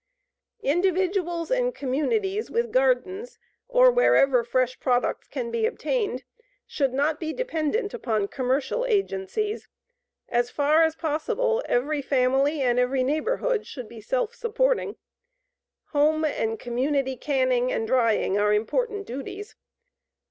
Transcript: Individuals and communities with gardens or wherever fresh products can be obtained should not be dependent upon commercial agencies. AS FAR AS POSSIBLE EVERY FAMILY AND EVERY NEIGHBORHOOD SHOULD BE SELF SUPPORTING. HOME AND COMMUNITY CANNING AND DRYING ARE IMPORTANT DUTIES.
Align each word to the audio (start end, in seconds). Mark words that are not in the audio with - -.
Individuals 0.63 1.51
and 1.51 1.75
communities 1.75 2.49
with 2.49 2.71
gardens 2.71 3.37
or 3.67 3.91
wherever 3.91 4.43
fresh 4.43 4.79
products 4.79 5.27
can 5.27 5.51
be 5.51 5.67
obtained 5.67 6.23
should 6.65 6.91
not 6.91 7.19
be 7.19 7.31
dependent 7.31 7.93
upon 7.93 8.27
commercial 8.27 8.83
agencies. 8.87 9.67
AS 10.27 10.49
FAR 10.49 10.81
AS 10.81 10.95
POSSIBLE 10.95 11.61
EVERY 11.67 12.01
FAMILY 12.01 12.63
AND 12.63 12.79
EVERY 12.79 13.03
NEIGHBORHOOD 13.03 13.67
SHOULD 13.67 13.87
BE 13.87 14.01
SELF 14.01 14.33
SUPPORTING. 14.33 14.95
HOME 15.89 16.25
AND 16.25 16.59
COMMUNITY 16.59 17.17
CANNING 17.17 17.71
AND 17.71 17.85
DRYING 17.85 18.39
ARE 18.39 18.53
IMPORTANT 18.53 19.05
DUTIES. 19.05 19.55